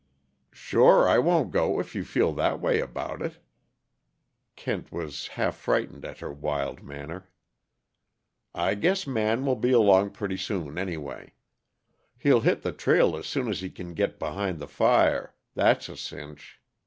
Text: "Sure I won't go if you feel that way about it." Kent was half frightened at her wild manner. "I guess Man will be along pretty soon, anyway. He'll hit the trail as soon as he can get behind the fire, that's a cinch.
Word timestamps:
"Sure 0.51 1.07
I 1.07 1.19
won't 1.19 1.51
go 1.51 1.79
if 1.79 1.93
you 1.93 2.03
feel 2.03 2.33
that 2.33 2.59
way 2.59 2.79
about 2.79 3.21
it." 3.21 3.37
Kent 4.55 4.91
was 4.91 5.27
half 5.37 5.55
frightened 5.55 6.03
at 6.03 6.21
her 6.21 6.33
wild 6.33 6.81
manner. 6.81 7.29
"I 8.55 8.73
guess 8.73 9.05
Man 9.05 9.45
will 9.45 9.55
be 9.57 9.71
along 9.73 10.09
pretty 10.09 10.37
soon, 10.37 10.79
anyway. 10.79 11.33
He'll 12.17 12.41
hit 12.41 12.63
the 12.63 12.71
trail 12.71 13.15
as 13.15 13.27
soon 13.27 13.47
as 13.47 13.61
he 13.61 13.69
can 13.69 13.93
get 13.93 14.17
behind 14.17 14.57
the 14.57 14.67
fire, 14.67 15.35
that's 15.53 15.87
a 15.87 15.95
cinch. 15.95 16.59